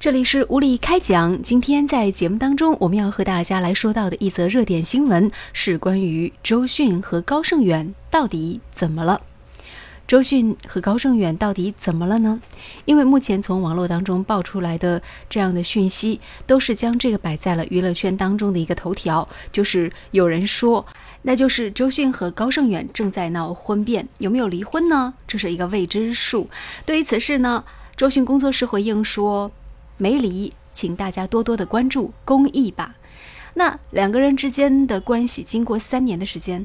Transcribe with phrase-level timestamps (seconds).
[0.00, 1.42] 这里是无理开讲。
[1.42, 9.20] 今天在节目当中，我们要和大家来说到的一则热点新闻是关于周迅和高胜远到底怎么了。
[10.06, 12.40] 周迅和高胜远到底怎么了呢？
[12.84, 20.86] 因为目前从网络当中爆出来的这样的讯息，都是将这个摆在了娱乐圈当中的一个头条，就是有人说，
[21.22, 25.14] 那就是周迅和高胜远正在闹婚变，有没有离婚呢？
[25.26, 26.48] 这是一个未知数。
[26.86, 27.64] 对于此事呢，
[27.96, 29.50] 周迅工作室回应说，
[29.98, 32.94] 没离，请大家多多的关注公益吧。
[33.54, 36.64] 那两个人之间的关系，经过三年的时间，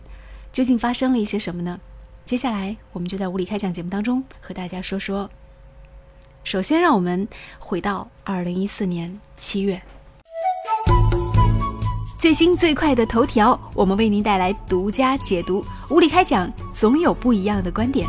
[0.51, 1.79] 究竟发生了一些什么呢？
[2.23, 5.29] 接下来，我们就在物理开讲节目当中和大家说说。
[6.43, 7.27] 首先，让我们
[7.59, 9.81] 回到二零一四年七月，
[12.19, 15.65] 最新最快的头条，我们为您带来独家解读。
[15.89, 18.07] 物理开讲，总有不一样的观点。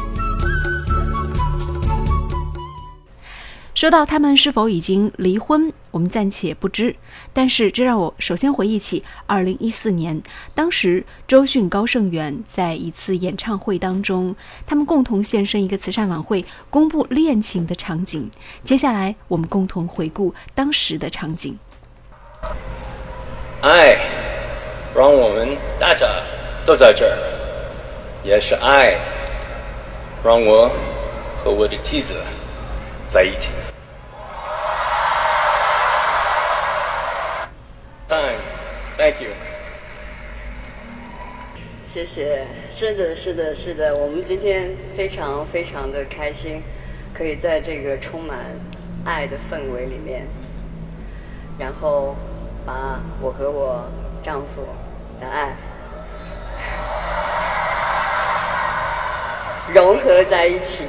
[3.85, 6.97] 说到他们是否已经离婚，我们暂且不知。
[7.35, 10.23] 但是这让我首先回忆起2014年，
[10.55, 14.35] 当时周迅、高胜远在一次演唱会当中，
[14.67, 18.31] 他们共同现身一个慈善晚会，公布恋情的场景。
[18.63, 21.59] 接下来我们共同回顾当时的场景。
[23.61, 23.99] 爱
[24.97, 26.07] 让我们大家
[26.65, 27.19] 都在这儿，
[28.25, 28.99] 也是爱
[30.25, 30.71] 让我
[31.45, 32.15] 和我的妻子
[33.11, 33.51] 在一起。
[41.95, 46.61] 谢谢，是的，是的，是的，我们今天非常非常的开心，
[47.17, 48.37] 可以在这个充满
[49.05, 50.27] 爱的氛围里面，
[51.57, 52.17] 然后
[52.67, 53.85] 把我和我
[54.25, 54.63] 丈夫
[55.21, 55.55] 的爱
[59.73, 60.83] 融合在一起，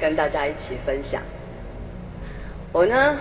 [0.00, 1.20] 跟大家一起分享。
[2.72, 3.18] 我呢，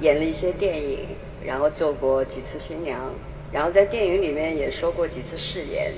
[0.00, 1.00] 演了一些电影，
[1.44, 2.98] 然后做过几次新娘。
[3.52, 5.92] 然后在电影里面也说过几次誓言。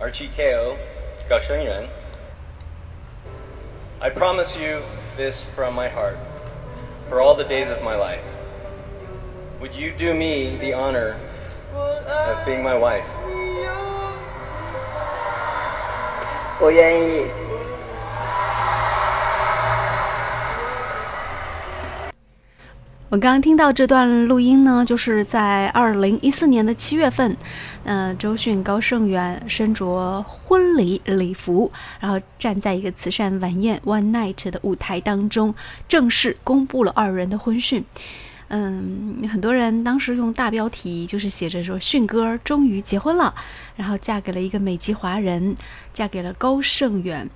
[0.00, 0.76] RTKO
[1.28, 1.88] 高胜元，
[4.00, 4.80] I promise you
[5.16, 6.16] this from my heart,
[7.08, 8.24] for all the days of my life.
[9.60, 11.16] Would you do me the honor
[11.74, 13.04] of being my wife?
[16.60, 17.43] 我愿意。
[23.07, 27.37] 我刚刚听到这段录音呢，就是在二零一四年的七月份，
[27.83, 35.53] 嗯，周迅、高胜远身着婚礼礼服，然后站在一个慈善晚宴 One Night 的舞台当中，
[35.87, 37.85] 正式公布了二人的婚讯。
[38.47, 43.35] 嗯，很多人当时用大标题就是写着说：“迅哥终于结婚了，
[43.75, 45.55] 然后嫁给了一个美籍华人，
[45.93, 47.29] 嫁给了高胜远。”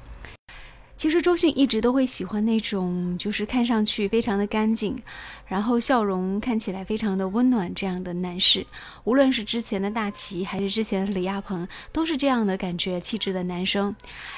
[1.00, 5.02] 其实周迅一直都会喜欢那种，就是看上去非常的干净，
[5.48, 8.68] 然后笑容看起来非常的温暖这样的男士。
[9.06, 13.96] 无论是之前的大齐，还是之前的李亚鹏，都是这样的感觉气质的男生。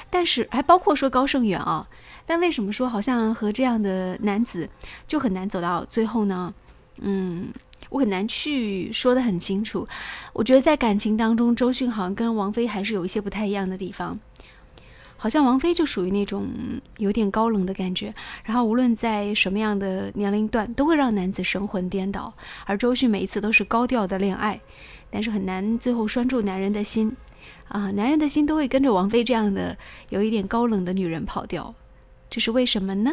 [0.08, 1.88] 但是还包括说高胜远啊，
[2.26, 4.70] 但为什么说好像和这样的男子
[5.08, 6.54] 就很难走到最后呢？
[6.98, 7.52] 嗯，
[7.90, 9.88] 我很难去说的很清楚。
[10.32, 14.20] 我觉得在感情当中，周迅好像跟王菲还是有一些不太一样的地方。
[15.22, 16.48] 好像王菲就属于那种
[16.96, 18.12] 有点高冷的感觉，
[18.42, 22.34] 然后无论在什么样的年龄段，都会让男子神魂颠倒。
[22.66, 24.60] 而周迅每一次都是高调的恋爱，
[25.10, 27.16] 但是很难最后拴住男人的心，
[27.68, 29.78] 啊，男人的心都会跟着王菲这样的
[30.08, 31.72] 有一点高冷的女人跑掉，
[32.28, 33.12] 这是为什么呢？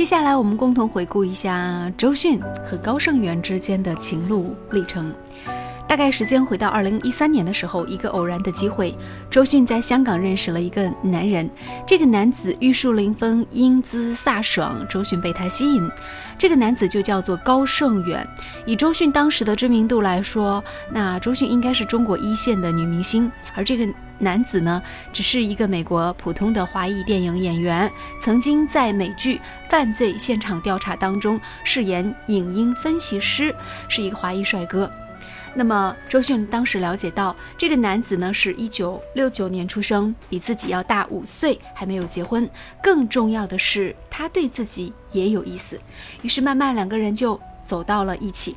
[0.00, 5.12] 接下来，我们共同回顾一下周迅和高胜元之间的情路历程。
[5.90, 8.96] 大概时间回到二零一三年的时候，一个偶然的机会，
[9.28, 11.50] 周迅在香港认识了一个男人。
[11.84, 15.90] 这个男子玉树临风，英姿飒爽，周迅被他吸引。
[16.38, 18.24] 这个男子就叫做高胜远。
[18.64, 20.62] 以周迅当时的知名度来说，
[20.92, 23.28] 那周迅应该是中国一线的女明星。
[23.56, 24.80] 而这个男子呢，
[25.12, 27.90] 只是一个美国普通的华裔电影演员，
[28.20, 29.38] 曾经在美剧
[29.68, 33.52] 《犯罪现场调查》当中饰演影音分析师，
[33.88, 34.88] 是一个华裔帅哥。
[35.54, 42.48] 那么周迅当时了解到，这个男子呢是一九六九年出生，比自己要大五岁，还没有结婚。
[42.82, 45.80] 更重要的是，他对自己也有意思，
[46.22, 48.56] 于是慢慢两个人就走到了一起。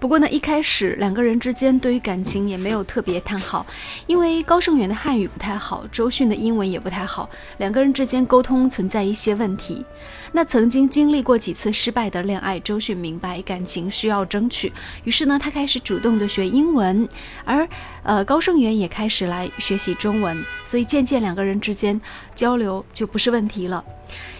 [0.00, 3.66] 不过呢，一开始两个人之间对于感情也没有特别谈好，
[4.06, 9.84] 因为高胜远的汉语不太好，周迅的英文也不太好，两个人之间沟通存在一些问题。
[10.30, 14.72] 那曾经经历过几次失败的恋爱，周迅明白感情需要争取，
[15.02, 17.08] 于是呢，他开始主动的学英文，
[17.44, 17.68] 而
[18.04, 22.00] 呃高胜远也开始来学习中文，所以渐渐两个人之间
[22.36, 23.84] 交流就不是问题了。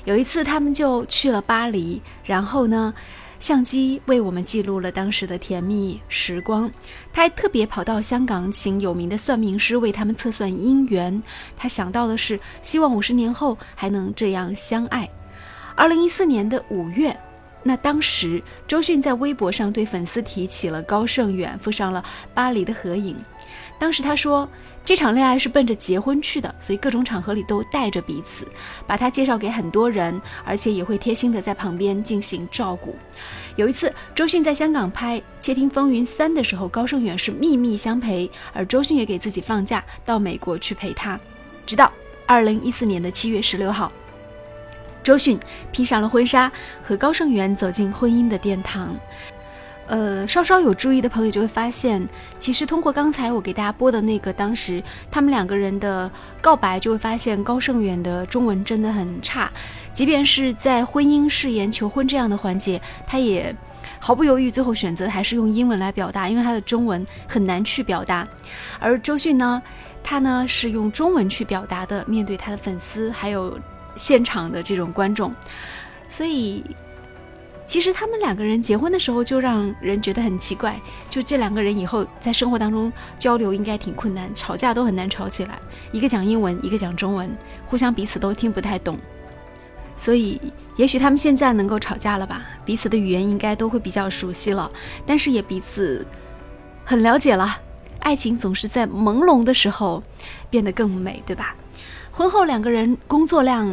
[0.04, 2.94] 有一次他们就去了巴黎，然后呢，
[3.40, 6.70] 相机为我们记录了当时的甜蜜时光。
[7.12, 11.22] 他还特别跑到香港，请有名的算命师为他们测算姻缘。
[11.56, 15.08] 他想到的是，希望五十年后还能这样相爱。
[15.74, 17.16] 二零一四年的五月，
[17.62, 22.04] 那当时周迅在微博上对粉丝提起了高胜远，附上了
[22.34, 23.16] 巴黎的合影。
[23.78, 24.48] 当时他说，
[24.88, 28.48] 这场恋爱是奔着结婚去的，所以各种场合里都带着彼此，
[28.86, 32.96] 把他介绍给很多人，而且也会贴心的在旁边进行照顾。
[33.56, 41.20] 有一次，周迅在香港拍《窃听风云三》的时候，高胜远是秘密相陪，而周迅也给自己放假到美国去陪他，
[41.66, 41.92] 直到
[42.24, 43.92] 二零一四年的七月十六号。
[45.02, 45.38] 周迅
[45.70, 46.50] 披上了婚纱，
[46.82, 48.96] 和高胜元走进婚姻的殿堂。
[49.88, 52.06] 呃，稍稍有注意的朋友就会发现，
[52.38, 59.50] 其实通过刚才我给大家播的那个当时他们两个人的告白，就会发现高胜远的中文真的很差。
[59.92, 63.54] 即便是在婚姻誓言求婚这样的环节，他也
[63.98, 68.28] 毫不犹豫，最后选择还是用英文来表达，因为他的中文很难去表达。
[68.78, 69.62] 而周迅呢，
[70.04, 73.58] 他呢是用中文去表达的，面对他的粉丝还有。
[73.96, 75.34] 现场的这种观众，
[76.08, 76.64] 所以
[77.68, 80.80] 其实他们两个人结婚的时候就让人觉得很奇怪，
[81.10, 85.58] 就这两个人以后在生活当中交流应该挺困难，吵架都很难吵起来。
[85.92, 87.30] 一个讲英文，一个讲中文，
[87.66, 88.98] 互相彼此都听不太懂。
[89.98, 90.40] 所以
[90.76, 94.70] 也许他们现在能够吵架了吧，彼此的语言应该都会比较熟悉了，
[95.04, 96.06] 但是也彼此
[96.86, 97.60] 很了解了。
[98.00, 100.02] 爱情总是在朦胧的时候
[100.48, 101.54] 变得更美，对吧？
[102.12, 103.68] 婚后两个人工作量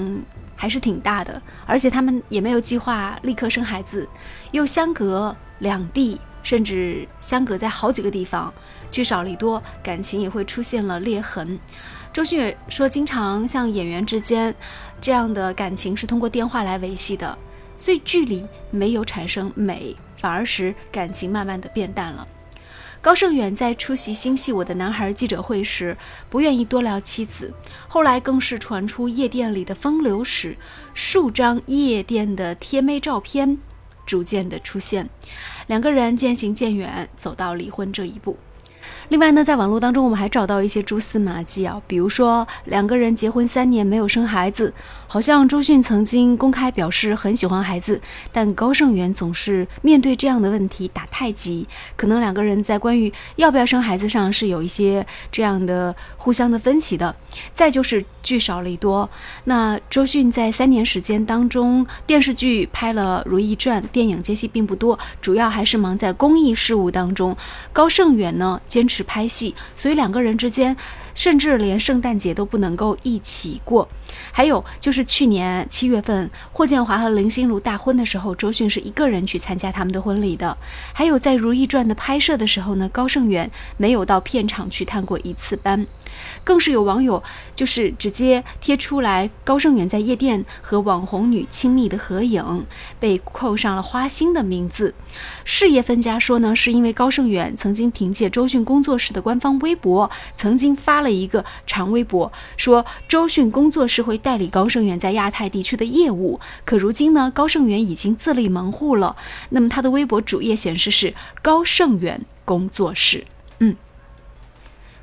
[0.55, 4.07] 还是挺大的，而且他们也没有计划立刻生孩子，
[4.51, 8.53] 又相隔两地，甚至相隔在好几个地方，
[8.89, 11.59] 聚少离多，感情也会出现了裂痕。
[12.13, 14.55] 周迅也说，经常像演员之间
[15.01, 17.37] 这样的感情是通过电话来维系的，
[17.77, 22.25] 所以距离没有产生美，反而使感情慢慢的变淡了。
[23.05, 25.95] 高胜远在出席《星系我的男孩》记者会时，
[26.27, 27.53] 不愿意多聊妻子。
[27.87, 30.57] 后来更是传出夜店里的风流史，
[30.95, 33.59] 数张夜店的贴妹照片
[34.07, 35.07] 逐渐的出现，
[35.67, 38.35] 两个人渐行渐远，走到离婚这一步。
[39.09, 44.73] 另外呢，在网络当中，我们还找到一些蛛丝马迹啊，比如说两个人结婚三年没有生孩子，
[45.07, 48.01] 好像周迅曾经公开表示很喜欢孩子，
[48.31, 57.15] 但高胜元总是面对这样的问题打太极，可能两个人在关于要不要生孩子上是有一些这样的互相的分歧的。
[57.53, 59.07] 再就是聚少离多，
[59.43, 67.37] 那周迅在三年时间当中，电视剧拍了《如懿传》，电影接戏并不多，主要还是忙在公益事务当中。
[67.71, 68.59] 高胜远呢？
[68.65, 70.75] 坚持拍戏，所以两个人之间。
[71.15, 73.87] 甚至连圣诞节都不能够一起过。
[74.31, 80.55] 还有就是去年七月份，霍建华和林心如大婚的时候，周迅是一个人去参加他们的婚礼的。
[80.93, 85.87] 还有在《如懿传》的拍摄的时候呢，高胜远没有到片场去探过一次班。
[86.43, 87.21] 更是有网友
[87.55, 92.65] 就是直接贴出来高胜远在夜店和网红女亲密的合影，
[92.99, 94.93] 被扣上了花心的名字。
[95.45, 101.05] 事业分家说呢，是因为高盛远曾经凭借周迅工作室的官方微博，曾经发。
[101.05, 106.39] 了一个长微博，说周迅工作室会代理高盛远在亚太地区的业务。
[106.65, 109.15] 可如今呢，高盛远已经自立门户了。
[109.49, 113.23] 那么他的微博主页显示是高盛远工作室。
[113.59, 113.75] 嗯，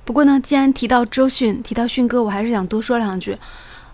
[0.04, 3.38] 不过呢，既然提到周迅，提到迅哥，我还是想多说两句。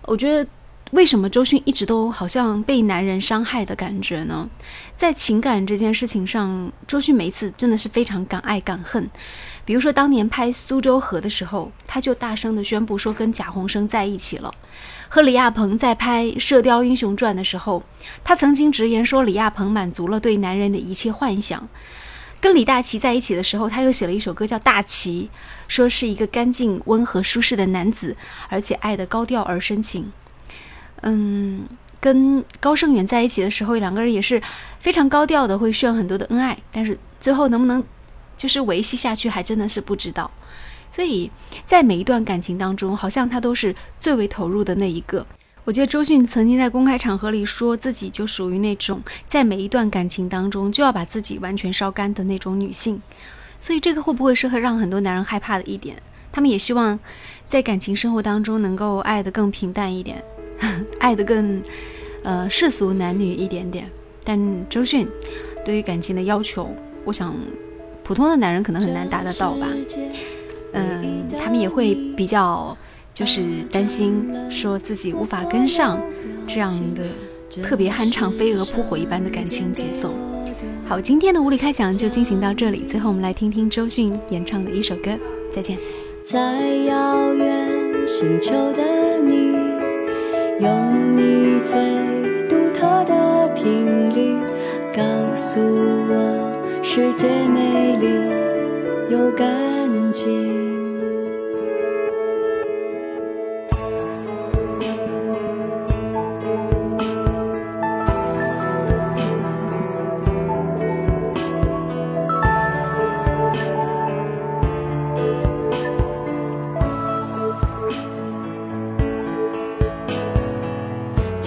[0.07, 0.49] 我觉得。
[0.91, 4.49] 为什么周迅一直都好像被男人伤害的感觉呢？
[4.95, 9.07] 在情感这件事情上，周迅每一次真的是非常敢爱敢恨。
[9.63, 14.51] 比如说当年拍《苏州河》的时候，他就大声的宣布说跟贾宏声在一起了；
[15.07, 17.83] 和李亚鹏在拍《射雕英雄传》的时候，
[18.23, 21.67] 他曾经直言说李亚鹏满足了对男人的一切幻想；
[22.41, 25.29] 跟李大齐在一起的时候，他又写了一首歌叫《大齐》，
[25.67, 28.17] 说是一个干净、温和、舒适的男子，
[28.49, 30.11] 而且爱的高调而深情。
[31.01, 31.67] 嗯，
[31.99, 34.41] 跟高胜远在一起的时候，两个人也是
[34.79, 36.57] 非常高调的，会炫很多的恩爱。
[36.71, 37.83] 但是最后能不能
[38.37, 40.29] 就是维系下去，还真的是不知道。
[40.91, 41.29] 所以
[41.65, 45.25] 在每一段感情当中，好像他都是最为投入的那一个。
[45.65, 52.99] 我记得周迅曾经在公开场合里说自己就属于那种在每一段感情当中就要把自己完全烧干的那种女性，
[53.59, 56.01] 所以这个会不会是会让很多男人害怕的一点？
[56.31, 56.99] 他们也希望
[57.47, 60.23] 在感情生活当中能够爱得更平淡一点，
[60.99, 61.61] 爱的更
[62.23, 63.89] 呃世俗男女一点点。
[64.23, 64.39] 但
[64.69, 65.07] 周迅
[65.65, 66.69] 对于感情的要求，
[67.05, 67.35] 我想
[68.03, 69.67] 普通的男人可能很难达得到吧。
[70.73, 72.77] 嗯，他们也会比较。
[73.11, 75.99] 就是担心说自己无法跟上
[76.47, 77.03] 这样的
[77.61, 80.13] 特别酣畅飞蛾扑火一般的感情节奏。
[80.87, 82.85] 好，今天的无理开讲就进行到这里。
[82.89, 85.11] 最后，我们来听听周迅演唱的一首歌。
[85.53, 85.77] 再见。
[86.23, 86.39] 在
[86.85, 89.68] 遥远星球的你，
[90.59, 91.79] 用你最
[92.49, 94.35] 独特的频率
[94.93, 95.01] 告
[95.33, 95.61] 诉
[96.09, 96.51] 我，
[96.83, 98.07] 世界美丽
[99.09, 99.47] 又干
[100.11, 100.68] 净。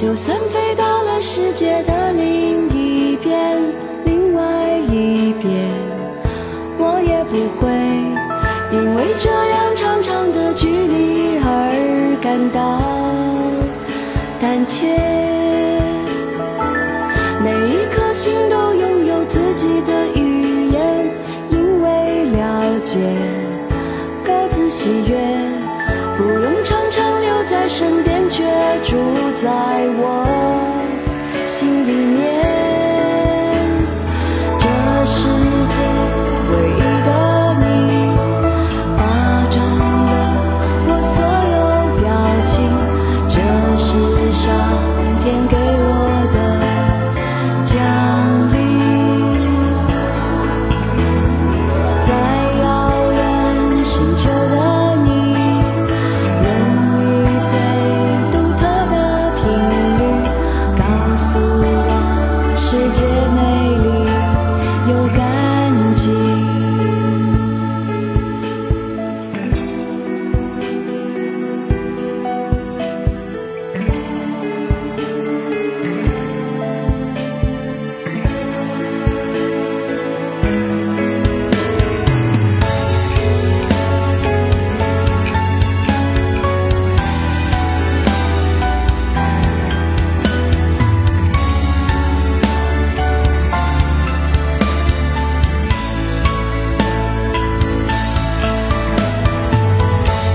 [0.02, 3.62] 就算飞到了世界的另一边，
[4.04, 4.42] 另外
[4.90, 5.48] 一边，
[6.76, 7.70] 我也不会
[8.76, 12.82] 因为这样长长的距离而感到
[14.40, 14.98] 胆怯。
[17.44, 21.08] 每一颗心都拥有自己的语言，
[21.48, 22.98] 因为了解，
[27.52, 28.42] 在身边，却
[28.82, 28.96] 住
[29.34, 29.50] 在
[29.98, 30.71] 我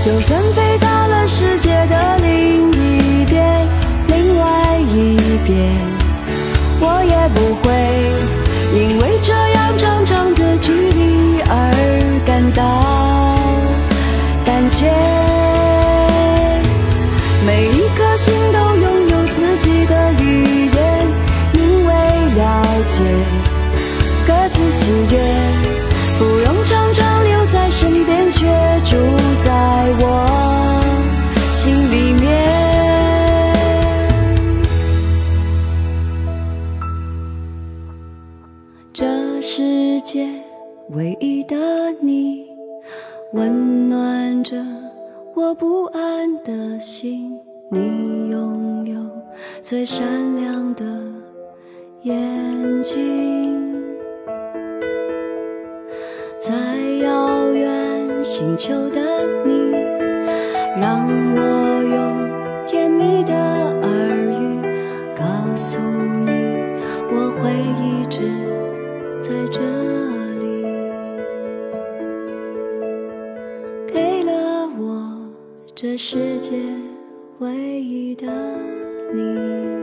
[0.00, 3.66] 就算飞到了世界的另一边，
[4.06, 5.70] 另外一边，
[6.80, 7.66] 我也不会
[8.74, 11.52] 因为这样长长的距离而
[12.24, 12.62] 感到
[14.46, 14.88] 胆怯。
[17.44, 21.06] 每一颗心都拥有自己的语言，
[21.52, 21.90] 因为
[22.36, 23.02] 了解，
[24.26, 25.16] 各自喜悦，
[52.88, 53.84] 睛，
[56.40, 56.54] 在
[57.02, 59.02] 遥远星球的
[59.44, 59.72] 你，
[60.80, 63.90] 让我用甜蜜的耳
[64.40, 64.62] 语
[65.14, 65.22] 告
[65.54, 65.78] 诉
[66.24, 66.30] 你，
[67.10, 67.50] 我会
[67.84, 68.16] 一直
[69.20, 69.60] 在这
[70.40, 70.46] 里，
[73.92, 75.28] 给了我。
[75.74, 76.56] 这世界
[77.40, 78.26] 唯一的
[79.14, 79.77] 你。